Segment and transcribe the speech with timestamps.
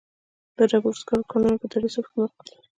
[0.57, 2.67] د ډبرو سکرو کانونه په دره صوف کې موقعیت لري.